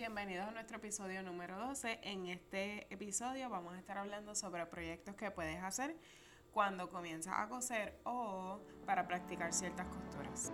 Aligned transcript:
Bienvenidos 0.00 0.48
a 0.48 0.50
nuestro 0.52 0.78
episodio 0.78 1.22
número 1.22 1.58
12. 1.58 1.98
En 2.04 2.24
este 2.24 2.86
episodio 2.88 3.50
vamos 3.50 3.74
a 3.74 3.78
estar 3.78 3.98
hablando 3.98 4.34
sobre 4.34 4.64
proyectos 4.64 5.14
que 5.14 5.30
puedes 5.30 5.62
hacer 5.62 5.94
cuando 6.54 6.88
comienzas 6.88 7.34
a 7.36 7.50
coser 7.50 7.98
o 8.04 8.60
para 8.86 9.06
practicar 9.06 9.52
ciertas 9.52 9.86
costuras. 9.88 10.52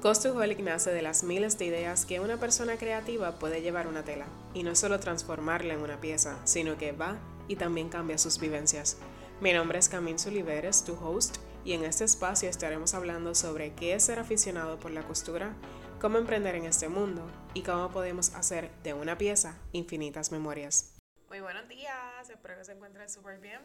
Costuholic 0.00 0.58
nace 0.58 0.92
de 0.92 1.00
las 1.00 1.22
miles 1.22 1.58
de 1.58 1.66
ideas 1.66 2.04
que 2.04 2.18
una 2.18 2.38
persona 2.38 2.76
creativa 2.76 3.38
puede 3.38 3.62
llevar 3.62 3.86
una 3.86 4.02
tela 4.02 4.26
y 4.52 4.64
no 4.64 4.74
solo 4.74 4.98
transformarla 4.98 5.74
en 5.74 5.80
una 5.80 6.00
pieza, 6.00 6.44
sino 6.44 6.76
que 6.76 6.90
va 6.90 7.20
y 7.46 7.54
también 7.54 7.88
cambia 7.88 8.18
sus 8.18 8.40
vivencias. 8.40 8.98
Mi 9.40 9.52
nombre 9.52 9.78
es 9.78 9.88
Camille 9.88 10.18
Suliveres, 10.18 10.82
tu 10.82 10.94
host, 10.94 11.36
y 11.64 11.74
en 11.74 11.84
este 11.84 12.02
espacio 12.02 12.50
estaremos 12.50 12.94
hablando 12.94 13.36
sobre 13.36 13.74
qué 13.74 13.94
es 13.94 14.02
ser 14.02 14.18
aficionado 14.18 14.80
por 14.80 14.90
la 14.90 15.02
costura, 15.02 15.54
cómo 16.02 16.18
emprender 16.18 16.56
en 16.56 16.64
este 16.64 16.88
mundo 16.88 17.24
y 17.54 17.62
cómo 17.62 17.88
podemos 17.92 18.34
hacer 18.34 18.72
de 18.82 18.92
una 18.92 19.16
pieza 19.16 19.56
infinitas 19.70 20.32
memorias. 20.32 20.96
Muy 21.28 21.38
buenos 21.38 21.68
días, 21.68 22.28
espero 22.28 22.58
que 22.58 22.64
se 22.64 22.72
encuentren 22.72 23.08
súper 23.08 23.38
bien. 23.38 23.60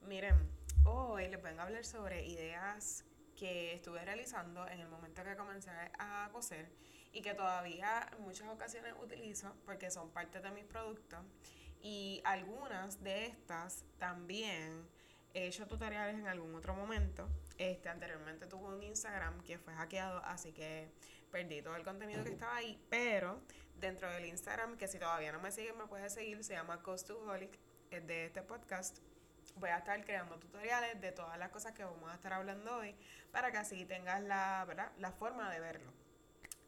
Miren, 0.00 0.34
hoy 0.86 1.28
les 1.28 1.42
vengo 1.42 1.60
a 1.60 1.64
hablar 1.64 1.84
sobre 1.84 2.26
ideas 2.26 3.04
que 3.36 3.74
estuve 3.74 4.02
realizando 4.02 4.66
en 4.66 4.80
el 4.80 4.88
momento 4.88 5.22
que 5.22 5.36
comencé 5.36 5.70
a 5.98 6.30
coser 6.32 6.70
y 7.12 7.20
que 7.20 7.34
todavía 7.34 8.08
en 8.16 8.22
muchas 8.22 8.48
ocasiones 8.48 8.94
utilizo 9.02 9.54
porque 9.66 9.90
son 9.90 10.08
parte 10.08 10.40
de 10.40 10.50
mis 10.50 10.64
productos 10.64 11.20
y 11.82 12.22
algunas 12.24 13.04
de 13.04 13.26
estas 13.26 13.84
también 13.98 14.88
he 15.34 15.48
hecho 15.48 15.66
tutoriales 15.66 16.16
en 16.18 16.28
algún 16.28 16.54
otro 16.54 16.72
momento. 16.72 17.28
Este, 17.58 17.88
anteriormente 17.88 18.46
tuve 18.46 18.68
un 18.68 18.82
Instagram 18.82 19.42
que 19.42 19.58
fue 19.58 19.74
hackeado, 19.74 20.24
así 20.24 20.52
que 20.52 20.88
perdí 21.32 21.60
todo 21.60 21.74
el 21.74 21.82
contenido 21.82 22.22
que 22.22 22.30
estaba 22.30 22.54
ahí, 22.54 22.80
pero 22.88 23.40
dentro 23.74 24.08
del 24.10 24.26
Instagram, 24.26 24.76
que 24.76 24.86
si 24.86 24.98
todavía 24.98 25.32
no 25.32 25.40
me 25.40 25.50
siguen, 25.50 25.76
me 25.76 25.86
puedes 25.86 26.14
seguir, 26.14 26.42
se 26.44 26.54
llama 26.54 26.82
Costuholic, 26.82 27.58
es 27.90 28.06
de 28.06 28.26
este 28.26 28.42
podcast. 28.42 28.98
Voy 29.56 29.70
a 29.70 29.78
estar 29.78 30.04
creando 30.04 30.38
tutoriales 30.38 31.00
de 31.00 31.10
todas 31.10 31.36
las 31.36 31.50
cosas 31.50 31.72
que 31.72 31.82
vamos 31.82 32.08
a 32.10 32.14
estar 32.14 32.32
hablando 32.32 32.76
hoy 32.76 32.94
para 33.32 33.50
que 33.50 33.58
así 33.58 33.84
tengas 33.84 34.22
la, 34.22 34.64
¿verdad? 34.66 34.92
la 34.98 35.10
forma 35.10 35.50
de 35.50 35.58
verlo. 35.58 35.92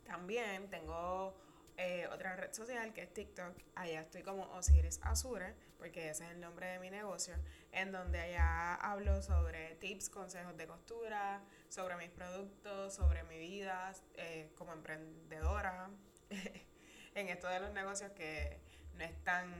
También 0.04 0.69
tengo 0.70 1.36
eh, 1.77 2.08
otra 2.12 2.34
red 2.34 2.52
social 2.52 2.92
que 2.92 3.02
es 3.02 3.14
TikTok. 3.14 3.54
Allá 3.77 4.00
estoy 4.00 4.22
como 4.22 4.42
Osiris 4.54 4.98
Azure, 5.02 5.54
porque 5.80 6.10
ese 6.10 6.24
es 6.24 6.30
el 6.30 6.40
nombre 6.40 6.66
de 6.66 6.78
mi 6.78 6.90
negocio, 6.90 7.34
en 7.72 7.90
donde 7.90 8.20
allá 8.20 8.74
hablo 8.74 9.22
sobre 9.22 9.74
tips, 9.76 10.10
consejos 10.10 10.56
de 10.56 10.66
costura, 10.66 11.42
sobre 11.70 11.96
mis 11.96 12.10
productos, 12.10 12.94
sobre 12.94 13.24
mi 13.24 13.38
vida 13.38 13.92
eh, 14.14 14.52
como 14.56 14.74
emprendedora, 14.74 15.88
en 17.14 17.28
esto 17.28 17.48
de 17.48 17.60
los 17.60 17.72
negocios 17.72 18.12
que 18.12 18.60
no 18.94 19.04
es 19.04 19.24
tan 19.24 19.52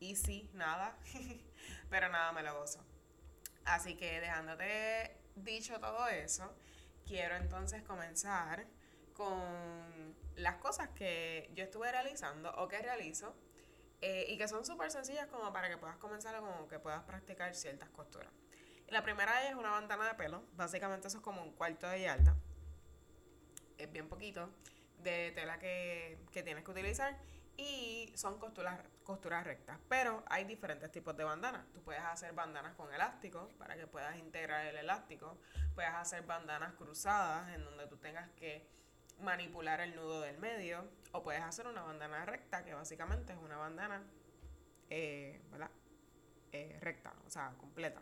easy, 0.00 0.50
nada, 0.52 0.96
pero 1.90 2.10
nada 2.10 2.30
me 2.32 2.42
lo 2.42 2.58
gozo. 2.58 2.84
Así 3.64 3.96
que 3.96 4.20
dejándote 4.20 5.16
dicho 5.36 5.80
todo 5.80 6.06
eso, 6.08 6.54
quiero 7.06 7.34
entonces 7.34 7.82
comenzar 7.82 8.66
con 9.14 10.14
las 10.36 10.56
cosas 10.56 10.90
que 10.90 11.50
yo 11.54 11.64
estuve 11.64 11.90
realizando 11.90 12.50
o 12.56 12.68
que 12.68 12.78
realizo 12.78 13.34
eh, 14.00 14.26
y 14.28 14.38
que 14.38 14.48
son 14.48 14.64
súper 14.64 14.90
sencillas 14.90 15.26
como 15.26 15.52
para 15.52 15.68
que 15.68 15.76
puedas 15.76 15.96
comenzar 15.96 16.34
o 16.36 16.40
como 16.40 16.68
que 16.68 16.78
puedas 16.78 17.02
practicar 17.04 17.54
ciertas 17.54 17.88
costuras. 17.90 18.30
la 18.88 19.02
primera 19.02 19.48
es 19.48 19.54
una 19.54 19.70
bandana 19.70 20.08
de 20.08 20.14
pelo, 20.14 20.42
básicamente 20.54 21.08
eso 21.08 21.18
es 21.18 21.24
como 21.24 21.42
un 21.42 21.52
cuarto 21.52 21.88
de 21.88 22.02
yarda, 22.02 22.36
es 23.76 23.90
bien 23.92 24.08
poquito, 24.08 24.50
de 25.02 25.32
tela 25.32 25.58
que, 25.58 26.18
que 26.32 26.42
tienes 26.42 26.64
que 26.64 26.70
utilizar 26.70 27.16
y 27.58 28.12
son 28.14 28.38
costuras, 28.38 28.80
costuras 29.02 29.44
rectas. 29.44 29.78
Pero 29.88 30.22
hay 30.28 30.44
diferentes 30.44 30.90
tipos 30.92 31.16
de 31.16 31.24
bandanas. 31.24 31.66
Tú 31.72 31.82
puedes 31.82 32.02
hacer 32.02 32.32
bandanas 32.32 32.74
con 32.76 32.94
elástico 32.94 33.50
para 33.58 33.76
que 33.76 33.86
puedas 33.86 34.16
integrar 34.16 34.64
el 34.66 34.76
elástico. 34.76 35.36
Puedes 35.74 35.92
hacer 35.92 36.22
bandanas 36.22 36.74
cruzadas 36.74 37.52
en 37.54 37.64
donde 37.64 37.86
tú 37.88 37.96
tengas 37.96 38.30
que 38.30 38.64
manipular 39.20 39.80
el 39.80 39.94
nudo 39.94 40.20
del 40.20 40.38
medio 40.38 40.84
o 41.12 41.22
puedes 41.22 41.42
hacer 41.42 41.66
una 41.66 41.82
bandana 41.82 42.24
recta 42.24 42.64
que 42.64 42.74
básicamente 42.74 43.32
es 43.32 43.38
una 43.38 43.56
bandana 43.56 44.02
eh, 44.90 45.40
¿verdad? 45.50 45.70
Eh, 46.52 46.78
recta, 46.80 47.12
o 47.26 47.30
sea, 47.30 47.52
completa. 47.58 48.00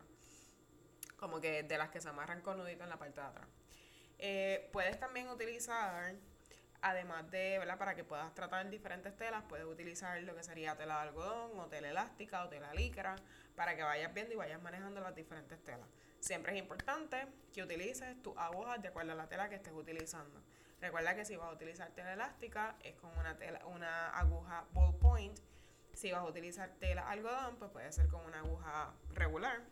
Como 1.17 1.41
que 1.41 1.63
de 1.63 1.79
las 1.79 1.91
que 1.91 2.01
se 2.01 2.09
amarran 2.09 2.43
con 2.43 2.59
nudito 2.59 2.85
en 2.85 2.91
la 2.91 2.99
parte 2.99 3.21
de 3.21 3.27
atrás. 3.27 3.49
Eh, 4.19 4.69
puedes 4.73 4.99
también 5.01 5.29
utilizar, 5.29 6.15
además 6.81 7.31
de, 7.31 7.59
¿verdad? 7.59 7.79
Para 7.79 7.95
que 7.95 8.05
puedas 8.05 8.33
tratar 8.35 8.69
diferentes 8.71 9.17
telas, 9.17 9.43
puedes 9.49 9.67
utilizar 9.67 10.21
lo 10.23 10.35
que 10.35 10.43
sería 10.43 10.77
tela 10.77 10.97
de 10.97 11.09
algodón 11.09 11.59
o 11.59 11.67
tela 11.67 11.91
elástica 11.91 12.45
o 12.45 12.49
tela 12.49 12.73
licra 12.75 13.17
para 13.57 13.75
que 13.75 13.83
vayas 13.83 14.13
viendo 14.15 14.35
y 14.35 14.37
vayas 14.37 14.63
manejando 14.63 15.01
las 15.01 15.15
diferentes 15.15 15.63
telas. 15.65 15.89
Siempre 16.21 16.53
es 16.53 16.59
importante 16.59 17.27
que 17.53 17.63
utilices 17.63 18.23
tus 18.23 18.37
agujas 18.37 18.81
de 18.81 18.89
acuerdo 18.89 19.13
a 19.13 19.15
la 19.17 19.29
tela 19.29 19.49
que 19.49 19.57
estés 19.57 19.73
utilizando. 19.73 20.41
Recuerda 20.81 21.15
que 21.15 21.25
si 21.25 21.37
vas 21.37 21.49
a 21.49 21.53
utilizar 21.53 21.91
tela 21.93 22.13
elástica 22.13 22.77
es 22.83 22.95
con 22.97 23.17
una, 23.19 23.37
tela, 23.39 23.65
una 23.67 24.11
aguja 24.11 24.67
ballpoint. 24.73 25.39
Si 25.95 26.13
vas 26.13 26.21
a 26.21 26.25
utilizar 26.25 26.71
tela 26.79 27.09
algodón, 27.09 27.57
pues 27.57 27.71
puede 27.71 27.91
ser 27.93 28.09
con 28.09 28.25
una 28.25 28.41
aguja 28.41 28.95
regular. 29.15 29.63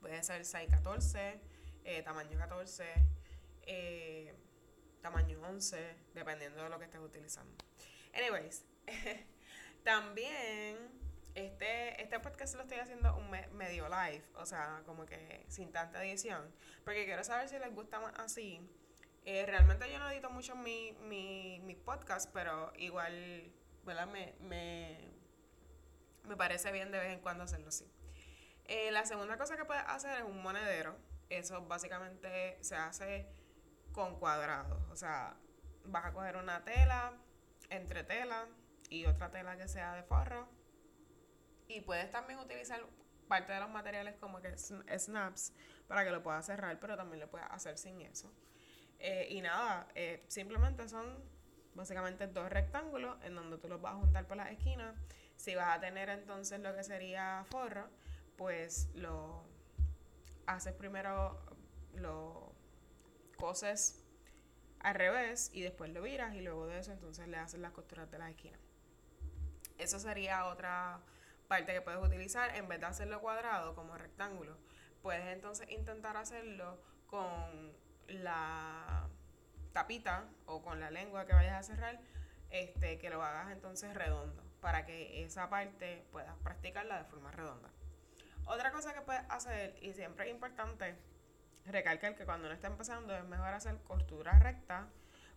Puede 0.00 0.22
ser 0.22 0.44
614, 0.44 1.40
eh, 1.84 2.02
tamaño 2.02 2.36
14, 2.36 2.84
eh, 3.62 4.34
tamaño 5.00 5.40
11, 5.40 5.96
dependiendo 6.14 6.62
de 6.62 6.68
lo 6.68 6.78
que 6.78 6.86
estés 6.86 7.00
utilizando. 7.00 7.56
Anyways, 8.12 8.64
también 9.84 10.76
este, 11.34 12.02
este 12.02 12.20
podcast 12.20 12.56
lo 12.56 12.62
estoy 12.62 12.78
haciendo 12.78 13.16
un 13.16 13.30
medio 13.56 13.88
live, 13.88 14.24
o 14.34 14.44
sea, 14.44 14.82
como 14.84 15.06
que 15.06 15.44
sin 15.48 15.72
tanta 15.72 16.04
edición, 16.04 16.52
porque 16.84 17.04
quiero 17.04 17.24
saber 17.24 17.48
si 17.48 17.58
les 17.58 17.72
gusta 17.74 18.00
más 18.00 18.12
así 18.18 18.60
eh, 19.24 19.46
realmente 19.46 19.90
yo 19.90 19.98
no 19.98 20.10
edito 20.10 20.30
mucho 20.30 20.54
mi, 20.54 20.92
mi, 21.02 21.60
mi 21.60 21.74
podcast, 21.74 22.30
pero 22.32 22.72
igual, 22.76 23.52
¿verdad? 23.84 24.06
Me, 24.06 24.34
me, 24.40 25.12
me 26.24 26.36
parece 26.36 26.72
bien 26.72 26.90
de 26.90 26.98
vez 26.98 27.12
en 27.12 27.20
cuando 27.20 27.44
hacerlo 27.44 27.68
así. 27.68 27.90
Eh, 28.66 28.90
la 28.90 29.04
segunda 29.04 29.36
cosa 29.36 29.56
que 29.56 29.64
puedes 29.64 29.84
hacer 29.86 30.18
es 30.18 30.24
un 30.24 30.42
monedero. 30.42 30.96
Eso 31.28 31.62
básicamente 31.66 32.58
se 32.62 32.76
hace 32.76 33.26
con 33.92 34.18
cuadrados. 34.18 34.82
O 34.90 34.96
sea, 34.96 35.36
vas 35.84 36.04
a 36.04 36.12
coger 36.12 36.36
una 36.36 36.64
tela, 36.64 37.12
entre 37.70 38.04
tela 38.04 38.46
y 38.90 39.06
otra 39.06 39.30
tela 39.30 39.56
que 39.56 39.68
sea 39.68 39.94
de 39.94 40.02
forro. 40.02 40.48
Y 41.68 41.80
puedes 41.80 42.10
también 42.10 42.38
utilizar 42.38 42.80
parte 43.28 43.52
de 43.52 43.60
los 43.60 43.70
materiales 43.70 44.16
como 44.16 44.40
que 44.40 44.56
snaps 44.56 45.52
para 45.88 46.04
que 46.04 46.10
lo 46.10 46.22
puedas 46.22 46.44
cerrar, 46.44 46.78
pero 46.78 46.96
también 46.96 47.20
lo 47.20 47.30
puedes 47.30 47.46
hacer 47.50 47.78
sin 47.78 48.00
eso. 48.02 48.30
Eh, 49.06 49.28
y 49.28 49.42
nada, 49.42 49.86
eh, 49.94 50.24
simplemente 50.28 50.88
son 50.88 51.04
básicamente 51.74 52.26
dos 52.26 52.48
rectángulos 52.48 53.22
en 53.22 53.34
donde 53.34 53.58
tú 53.58 53.68
los 53.68 53.78
vas 53.82 53.92
a 53.92 53.96
juntar 53.96 54.26
por 54.26 54.38
las 54.38 54.50
esquinas. 54.50 54.96
Si 55.36 55.54
vas 55.54 55.76
a 55.76 55.80
tener 55.80 56.08
entonces 56.08 56.58
lo 56.60 56.74
que 56.74 56.82
sería 56.82 57.44
forro, 57.50 57.86
pues 58.38 58.88
lo 58.94 59.44
haces 60.46 60.72
primero, 60.72 61.38
lo 61.96 62.54
coses 63.36 64.02
al 64.80 64.94
revés 64.94 65.50
y 65.52 65.60
después 65.60 65.92
lo 65.92 66.00
viras 66.00 66.34
y 66.34 66.40
luego 66.40 66.66
de 66.66 66.78
eso 66.78 66.92
entonces 66.92 67.28
le 67.28 67.36
haces 67.36 67.60
las 67.60 67.72
costuras 67.72 68.10
de 68.10 68.18
las 68.18 68.30
esquinas. 68.30 68.60
Eso 69.76 69.98
sería 69.98 70.46
otra 70.46 70.98
parte 71.46 71.74
que 71.74 71.82
puedes 71.82 72.02
utilizar 72.02 72.56
en 72.56 72.68
vez 72.68 72.80
de 72.80 72.86
hacerlo 72.86 73.20
cuadrado 73.20 73.74
como 73.74 73.98
rectángulo. 73.98 74.56
Puedes 75.02 75.26
entonces 75.26 75.68
intentar 75.70 76.16
hacerlo 76.16 76.80
con 77.06 77.83
la 78.08 79.08
tapita 79.72 80.24
o 80.46 80.62
con 80.62 80.80
la 80.80 80.90
lengua 80.90 81.26
que 81.26 81.34
vayas 81.34 81.54
a 81.54 81.62
cerrar, 81.62 82.00
este, 82.50 82.98
que 82.98 83.10
lo 83.10 83.22
hagas 83.22 83.50
entonces 83.50 83.94
redondo, 83.94 84.42
para 84.60 84.86
que 84.86 85.24
esa 85.24 85.50
parte 85.50 86.04
puedas 86.12 86.36
practicarla 86.38 86.98
de 86.98 87.04
forma 87.04 87.30
redonda. 87.32 87.70
Otra 88.46 88.70
cosa 88.72 88.94
que 88.94 89.00
puedes 89.00 89.22
hacer, 89.28 89.76
y 89.82 89.92
siempre 89.94 90.26
es 90.26 90.30
importante 90.30 90.94
recalcar 91.66 92.14
que 92.14 92.24
cuando 92.24 92.46
uno 92.46 92.54
está 92.54 92.68
empezando 92.68 93.16
es 93.16 93.24
mejor 93.24 93.48
hacer 93.48 93.78
costura 93.82 94.38
recta, 94.38 94.88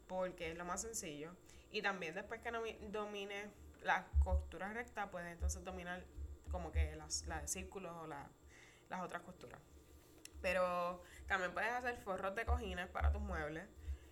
porque 0.07 0.51
es 0.51 0.57
lo 0.57 0.65
más 0.65 0.81
sencillo. 0.81 1.31
Y 1.71 1.81
también 1.81 2.13
después 2.13 2.41
que 2.41 2.51
domine 2.91 3.49
la 3.83 4.05
costura 4.23 4.71
recta, 4.73 5.09
puedes 5.09 5.31
entonces 5.31 5.63
dominar 5.63 6.03
como 6.51 6.71
que 6.71 6.95
las, 6.95 7.25
las 7.27 7.41
de 7.41 7.47
círculos 7.47 7.93
o 7.95 8.07
las 8.07 9.01
otras 9.01 9.21
costuras. 9.21 9.59
Pero 10.41 11.01
también 11.27 11.53
puedes 11.53 11.71
hacer 11.71 11.97
forros 11.97 12.35
de 12.35 12.45
cojines 12.45 12.87
para 12.87 13.11
tus 13.11 13.21
muebles. 13.21 13.67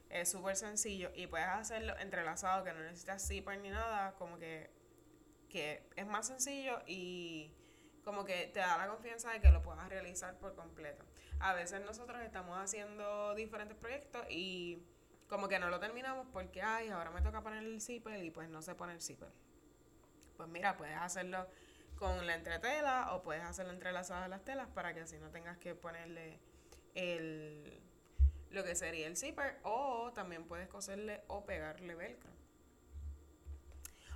Es 0.09 0.31
súper 0.31 0.55
sencillo 0.55 1.11
y 1.15 1.27
puedes 1.27 1.47
hacerlo 1.47 1.97
entrelazado, 1.97 2.63
que 2.63 2.73
no 2.73 2.79
necesitas 2.79 3.27
zipper 3.27 3.59
ni 3.59 3.69
nada, 3.69 4.13
como 4.15 4.37
que, 4.37 4.69
que 5.49 5.87
es 5.95 6.05
más 6.05 6.27
sencillo 6.27 6.81
y 6.85 7.53
como 8.03 8.23
que 8.23 8.47
te 8.53 8.59
da 8.59 8.77
la 8.77 8.87
confianza 8.87 9.31
de 9.31 9.41
que 9.41 9.49
lo 9.49 9.61
puedas 9.61 9.89
realizar 9.89 10.37
por 10.37 10.55
completo. 10.55 11.03
A 11.39 11.53
veces 11.53 11.81
nosotros 11.81 12.21
estamos 12.21 12.57
haciendo 12.57 13.33
diferentes 13.35 13.75
proyectos 13.75 14.25
y 14.29 14.83
como 15.27 15.47
que 15.47 15.59
no 15.59 15.69
lo 15.69 15.79
terminamos 15.79 16.27
porque, 16.31 16.61
ay, 16.61 16.89
ahora 16.89 17.09
me 17.09 17.21
toca 17.21 17.41
poner 17.41 17.63
el 17.63 17.81
zipper 17.81 18.23
y 18.23 18.29
pues 18.29 18.47
no 18.47 18.61
sé 18.61 18.75
poner 18.75 19.01
zipper. 19.01 19.29
Pues 20.37 20.47
mira, 20.49 20.77
puedes 20.77 20.97
hacerlo 20.97 21.47
con 21.97 22.25
la 22.27 22.35
entretela 22.35 23.13
o 23.13 23.23
puedes 23.23 23.43
hacerlo 23.43 23.71
entrelazado 23.73 24.23
a 24.23 24.27
las 24.27 24.43
telas 24.43 24.67
para 24.67 24.93
que 24.93 25.01
así 25.01 25.17
no 25.17 25.29
tengas 25.29 25.57
que 25.57 25.75
ponerle 25.75 26.39
el, 26.93 27.81
lo 28.51 28.63
que 28.63 28.75
sería 28.75 29.07
el 29.07 29.17
zipper 29.17 29.59
o 29.63 30.11
también 30.13 30.45
puedes 30.45 30.67
coserle 30.67 31.21
o 31.27 31.45
pegarle 31.45 31.95
velcro. 31.95 32.31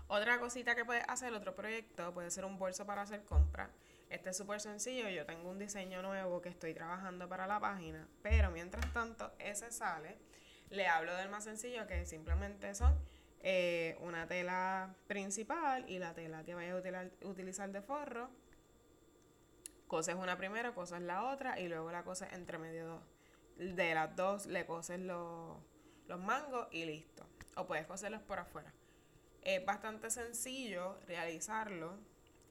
Otra 0.07 0.39
cosita 0.39 0.75
que 0.75 0.85
puedes 0.85 1.03
hacer, 1.07 1.33
otro 1.33 1.53
proyecto, 1.53 2.13
puede 2.13 2.31
ser 2.31 2.43
un 2.43 2.57
bolso 2.57 2.85
para 2.85 3.03
hacer 3.03 3.23
compras. 3.25 3.69
Este 4.09 4.31
es 4.31 4.37
súper 4.37 4.59
sencillo, 4.59 5.07
yo 5.07 5.23
tengo 5.25 5.51
un 5.51 5.59
diseño 5.59 6.01
nuevo 6.01 6.41
que 6.41 6.49
estoy 6.49 6.73
trabajando 6.73 7.29
para 7.29 7.45
la 7.45 7.59
página, 7.59 8.07
pero 8.23 8.49
mientras 8.49 8.91
tanto 8.91 9.31
ese 9.37 9.71
sale, 9.71 10.17
le 10.71 10.87
hablo 10.87 11.15
del 11.15 11.29
más 11.29 11.43
sencillo 11.43 11.85
que 11.85 12.07
simplemente 12.07 12.73
son 12.73 12.97
eh, 13.41 13.97
una 14.01 14.27
tela 14.27 14.95
principal 15.07 15.89
y 15.89 15.99
la 15.99 16.13
tela 16.13 16.43
que 16.43 16.55
vayas 16.55 16.83
a 16.83 17.27
utilizar 17.27 17.71
de 17.71 17.81
forro. 17.81 18.29
Coses 19.87 20.15
una 20.15 20.37
primero, 20.37 20.75
coses 20.75 21.01
la 21.01 21.23
otra 21.23 21.59
y 21.59 21.67
luego 21.67 21.91
la 21.91 22.03
coses 22.03 22.31
entre 22.33 22.57
medio 22.57 23.01
de 23.57 23.93
las 23.93 24.15
dos, 24.15 24.45
le 24.45 24.65
coses 24.65 24.99
los, 24.99 25.57
los 26.07 26.19
mangos 26.19 26.67
y 26.71 26.85
listo. 26.85 27.25
O 27.55 27.65
puedes 27.65 27.85
coserlos 27.87 28.21
por 28.21 28.39
afuera. 28.39 28.73
Es 29.41 29.65
bastante 29.65 30.09
sencillo 30.09 30.99
realizarlo. 31.07 31.97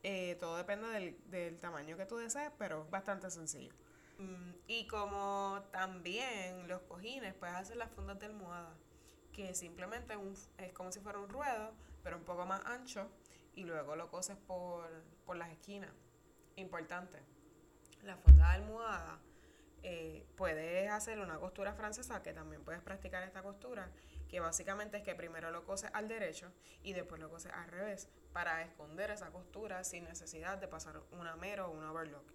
Eh, 0.03 0.37
todo 0.41 0.57
depende 0.57 0.89
del, 0.89 1.19
del, 1.31 1.59
tamaño 1.59 1.97
que 1.97 2.07
tú 2.07 2.17
desees, 2.17 2.51
pero 2.59 2.85
es 2.85 2.91
bastante 2.91 3.31
sencillo. 3.31 3.73
Mm, 4.19 4.53
y 4.67 4.87
como 4.87 5.63
también 5.71 6.67
los 6.67 6.83
cojines, 6.83 7.35
puedes 7.35 7.57
hacer 7.57 7.77
las 7.77 7.91
fundas 7.91 8.19
de 8.19 8.27
almohada, 8.27 8.75
que 9.39 9.55
simplemente 9.55 10.15
es 10.59 10.73
como 10.73 10.91
si 10.91 10.99
fuera 10.99 11.21
un 11.21 11.29
ruedo, 11.29 11.73
pero 12.03 12.17
un 12.17 12.25
poco 12.25 12.45
más 12.45 12.61
ancho, 12.67 13.09
y 13.55 13.63
luego 13.63 13.95
lo 13.95 14.11
coses 14.11 14.37
por, 14.37 14.91
por 15.25 15.37
las 15.37 15.51
esquinas. 15.51 15.93
Importante, 16.57 17.21
la 18.03 18.17
funda 18.17 18.49
de 18.49 18.55
almohada 18.55 19.21
eh, 19.85 20.27
puedes 20.37 20.91
hacer 20.91 21.21
una 21.21 21.39
costura 21.39 21.73
francesa, 21.73 22.21
que 22.21 22.33
también 22.33 22.65
puedes 22.65 22.83
practicar 22.83 23.23
esta 23.23 23.45
costura, 23.45 23.93
que 24.29 24.41
básicamente 24.41 24.97
es 24.97 25.05
que 25.05 25.15
primero 25.15 25.53
lo 25.53 25.65
coses 25.65 25.93
al 25.95 26.09
derecho 26.09 26.51
y 26.83 26.93
después 26.93 27.21
lo 27.21 27.31
coses 27.31 27.53
al 27.53 27.69
revés, 27.69 28.09
para 28.33 28.63
esconder 28.63 29.13
esa 29.13 29.31
costura 29.31 29.85
sin 29.85 30.03
necesidad 30.03 30.59
de 30.59 30.67
pasar 30.67 31.01
una 31.13 31.37
mero 31.37 31.69
o 31.69 31.71
un 31.71 31.85
overlock. 31.85 32.29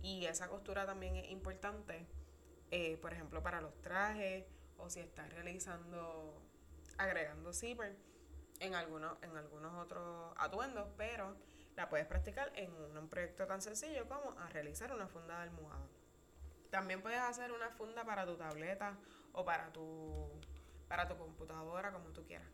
Y 0.00 0.24
esa 0.24 0.48
costura 0.48 0.86
también 0.86 1.16
es 1.16 1.30
importante, 1.30 2.06
eh, 2.70 2.96
por 2.96 3.12
ejemplo, 3.12 3.42
para 3.42 3.60
los 3.60 3.78
trajes 3.82 4.46
o 4.78 4.90
si 4.90 5.00
estás 5.00 5.30
realizando, 5.32 6.45
agregando 6.98 7.52
zipper 7.52 7.96
en 8.60 8.74
algunos, 8.74 9.16
en 9.22 9.36
algunos 9.36 9.74
otros 9.74 10.32
atuendos, 10.36 10.88
pero 10.96 11.36
la 11.76 11.88
puedes 11.88 12.06
practicar 12.06 12.52
en 12.56 12.72
un 12.72 13.08
proyecto 13.08 13.46
tan 13.46 13.60
sencillo 13.60 14.08
como 14.08 14.30
a 14.38 14.48
realizar 14.48 14.92
una 14.92 15.08
funda 15.08 15.36
de 15.36 15.42
almohada. 15.42 15.86
También 16.70 17.02
puedes 17.02 17.20
hacer 17.20 17.52
una 17.52 17.70
funda 17.70 18.04
para 18.04 18.24
tu 18.26 18.36
tableta 18.36 18.98
o 19.32 19.44
para 19.44 19.72
tu, 19.72 20.30
para 20.88 21.06
tu 21.06 21.16
computadora, 21.16 21.92
como 21.92 22.10
tú 22.10 22.24
quieras. 22.24 22.48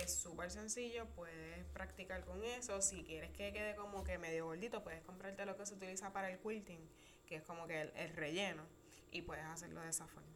Es 0.00 0.12
súper 0.16 0.50
sencillo, 0.50 1.06
puedes 1.14 1.64
practicar 1.66 2.24
con 2.24 2.42
eso. 2.44 2.82
Si 2.82 3.04
quieres 3.04 3.30
que 3.30 3.52
quede 3.52 3.76
como 3.76 4.02
que 4.02 4.18
medio 4.18 4.46
gordito, 4.46 4.82
puedes 4.82 5.02
comprarte 5.02 5.46
lo 5.46 5.56
que 5.56 5.66
se 5.66 5.74
utiliza 5.74 6.12
para 6.12 6.30
el 6.30 6.38
quilting, 6.40 6.88
que 7.26 7.36
es 7.36 7.42
como 7.44 7.66
que 7.68 7.80
el, 7.82 8.10
relleno, 8.14 8.64
y 9.12 9.22
puedes 9.22 9.44
hacerlo 9.44 9.80
de 9.80 9.90
esa 9.90 10.08
forma. 10.08 10.32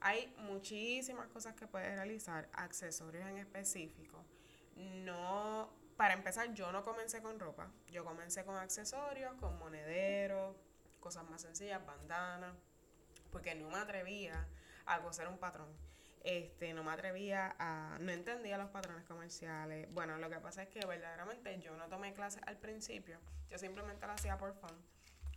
Hay 0.00 0.32
muchísimas 0.38 1.28
cosas 1.28 1.54
que 1.54 1.66
puedes 1.66 1.94
realizar, 1.94 2.48
accesorios 2.52 3.26
en 3.26 3.38
específico. 3.38 4.24
No, 4.76 5.70
para 5.96 6.14
empezar, 6.14 6.54
yo 6.54 6.70
no 6.70 6.84
comencé 6.84 7.20
con 7.20 7.40
ropa, 7.40 7.70
yo 7.90 8.04
comencé 8.04 8.44
con 8.44 8.56
accesorios, 8.56 9.34
con 9.40 9.58
monederos, 9.58 10.56
cosas 11.00 11.28
más 11.28 11.42
sencillas, 11.42 11.84
bandanas, 11.84 12.54
porque 13.32 13.54
no 13.54 13.68
me 13.70 13.78
atrevía 13.78 14.46
a 14.86 15.00
coser 15.00 15.28
un 15.28 15.38
patrón. 15.38 15.68
Este, 16.24 16.74
no 16.74 16.84
me 16.84 16.92
atrevía 16.92 17.54
a, 17.58 17.96
no 18.00 18.12
entendía 18.12 18.58
los 18.58 18.70
patrones 18.70 19.04
comerciales. 19.04 19.92
Bueno, 19.92 20.18
lo 20.18 20.28
que 20.28 20.38
pasa 20.40 20.62
es 20.62 20.68
que 20.68 20.84
verdaderamente 20.84 21.58
yo 21.60 21.76
no 21.76 21.88
tomé 21.88 22.12
clases 22.12 22.42
al 22.46 22.56
principio, 22.58 23.18
yo 23.50 23.58
simplemente 23.58 24.06
lo 24.06 24.12
hacía 24.12 24.36
por 24.36 24.54
fun 24.54 24.76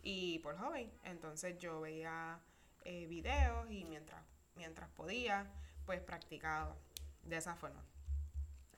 y 0.02 0.38
por 0.40 0.56
hobby. 0.58 0.92
Entonces 1.04 1.58
yo 1.58 1.80
veía 1.80 2.40
eh, 2.84 3.06
videos 3.06 3.70
y 3.70 3.84
mientras, 3.84 4.22
mientras 4.56 4.88
podía, 4.90 5.50
pues 5.86 6.00
practicaba 6.00 6.76
de 7.24 7.36
esa 7.36 7.54
forma. 7.54 7.82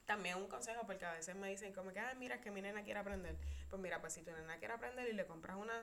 También 0.06 0.36
un 0.36 0.48
consejo, 0.48 0.82
porque 0.86 1.04
a 1.06 1.12
veces 1.12 1.34
me 1.34 1.48
dicen 1.48 1.72
como 1.72 1.92
que, 1.92 2.00
ah, 2.00 2.14
mira, 2.18 2.40
que 2.40 2.50
mi 2.50 2.60
nena 2.60 2.82
quiere 2.82 3.00
aprender. 3.00 3.36
Pues 3.70 3.80
mira, 3.80 4.00
pues 4.00 4.12
si 4.12 4.22
tu 4.22 4.32
nena 4.32 4.58
quiere 4.58 4.74
aprender 4.74 5.08
y 5.08 5.14
le 5.14 5.26
compras 5.26 5.56
una, 5.56 5.82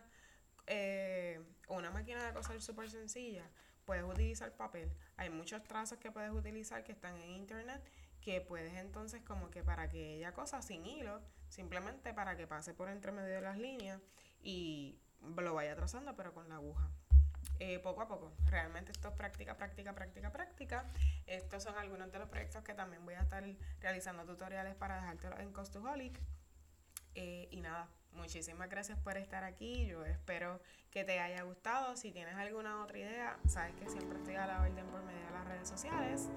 eh, 0.67 1.41
una 1.67 1.89
máquina 1.89 2.23
de 2.25 2.33
coser 2.33 2.61
súper 2.61 2.89
sencilla, 2.91 3.49
puedes 3.85 4.03
utilizar 4.03 4.51
papel. 4.55 4.91
Hay 5.17 5.29
muchos 5.29 5.63
trazos 5.63 5.97
que 5.97 6.11
puedes 6.11 6.31
utilizar 6.31 6.83
que 6.83 6.91
están 6.91 7.17
en 7.17 7.31
internet 7.31 7.81
que 8.21 8.39
puedes 8.39 8.73
entonces 8.75 9.21
como 9.23 9.49
que 9.49 9.63
para 9.63 9.89
que 9.89 10.17
ella 10.17 10.31
cosa 10.31 10.61
sin 10.61 10.85
hilo, 10.85 11.21
simplemente 11.49 12.13
para 12.13 12.37
que 12.37 12.47
pase 12.47 12.73
por 12.73 12.87
entre 12.89 13.11
medio 13.11 13.33
de 13.33 13.41
las 13.41 13.57
líneas 13.57 13.99
y 14.43 14.99
lo 15.35 15.53
vaya 15.53 15.75
trazando 15.75 16.15
pero 16.15 16.33
con 16.33 16.47
la 16.47 16.55
aguja. 16.55 16.89
Eh, 17.63 17.77
poco 17.77 18.01
a 18.01 18.07
poco. 18.07 18.31
Realmente 18.47 18.91
esto 18.91 19.09
es 19.09 19.13
práctica, 19.13 19.55
práctica, 19.55 19.93
práctica, 19.93 20.31
práctica. 20.31 20.83
Estos 21.27 21.61
son 21.61 21.77
algunos 21.77 22.11
de 22.11 22.17
los 22.17 22.27
proyectos 22.27 22.63
que 22.63 22.73
también 22.73 23.05
voy 23.05 23.13
a 23.13 23.21
estar 23.21 23.43
realizando 23.79 24.25
tutoriales 24.25 24.73
para 24.73 24.95
dejártelo 24.95 25.37
en 25.37 25.53
Costuholic. 25.53 26.19
Eh, 27.13 27.49
y 27.51 27.61
nada, 27.61 27.87
muchísimas 28.13 28.67
gracias 28.67 28.97
por 28.97 29.15
estar 29.15 29.43
aquí. 29.43 29.85
Yo 29.85 30.03
espero 30.05 30.59
que 30.89 31.03
te 31.03 31.19
haya 31.19 31.43
gustado. 31.43 31.95
Si 31.97 32.11
tienes 32.11 32.33
alguna 32.33 32.81
otra 32.81 32.97
idea, 32.97 33.37
sabes 33.47 33.75
que 33.75 33.87
siempre 33.87 34.17
estoy 34.17 34.37
a 34.37 34.47
la 34.47 34.63
orden 34.63 34.87
por 34.87 35.03
medio 35.03 35.23
de 35.23 35.31
las 35.31 35.45
redes 35.45 35.69
sociales. 35.69 36.29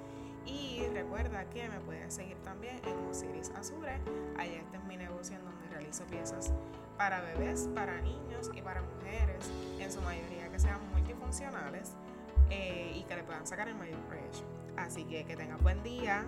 Y 0.44 0.86
recuerda 0.92 1.48
que 1.48 1.70
me 1.70 1.80
puedes 1.80 2.12
seguir 2.12 2.36
también 2.42 2.82
en 2.84 2.98
Osiris 3.06 3.48
Azure. 3.56 3.98
Allá 4.36 4.60
este 4.60 4.76
es 4.76 4.84
mi 4.84 4.98
negocio 4.98 5.36
en 5.36 5.44
donde 5.46 5.68
realizo 5.68 6.04
piezas 6.04 6.52
para 6.98 7.20
bebés, 7.22 7.68
para 7.74 8.00
niños 8.00 8.50
y 8.54 8.62
para 8.62 8.82
mujeres, 8.82 9.50
en 9.80 9.90
su 9.90 10.00
mayoría 10.02 10.43
que 10.54 10.60
sean 10.60 10.88
multifuncionales 10.92 11.96
eh, 12.48 12.92
y 12.94 13.02
que 13.02 13.16
le 13.16 13.24
puedan 13.24 13.44
sacar 13.44 13.66
el 13.66 13.74
mayor 13.74 13.98
provecho. 14.02 14.44
Así 14.76 15.04
que 15.04 15.24
que 15.24 15.34
tengas 15.34 15.60
buen 15.60 15.82
día. 15.82 16.24